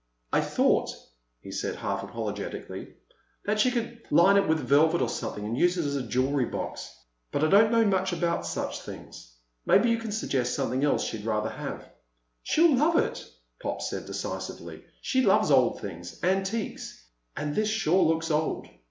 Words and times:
"I 0.33 0.41
thought," 0.41 0.89
he 1.41 1.51
said 1.51 1.75
half 1.75 2.01
apologetically, 2.01 2.95
"that 3.45 3.59
she 3.59 3.69
could 3.69 4.01
line 4.09 4.35
it 4.35 4.47
with 4.47 4.59
velvet 4.59 4.99
or 4.99 5.07
something 5.09 5.45
and 5.45 5.55
use 5.55 5.77
it 5.77 5.83
for 5.91 5.99
a 6.03 6.09
jewel 6.09 6.43
box. 6.47 6.91
But 7.31 7.43
I 7.43 7.47
don't 7.47 7.71
know 7.71 7.85
much 7.85 8.11
about 8.11 8.47
such 8.47 8.81
things. 8.81 9.31
Maybe 9.63 9.91
you 9.91 9.99
can 9.99 10.11
suggest 10.11 10.55
something 10.55 10.83
else 10.83 11.03
she'd 11.03 11.23
rather 11.23 11.51
have." 11.51 11.87
"She'll 12.41 12.75
love 12.75 12.97
it," 12.97 13.23
Pop 13.61 13.79
said 13.83 14.07
decisively. 14.07 14.83
"She 15.03 15.21
loves 15.21 15.51
old 15.51 15.79
things—antiques. 15.81 17.05
And 17.37 17.53
this 17.53 17.69
sure 17.69 18.01
looks 18.03 18.31
old." 18.31 18.69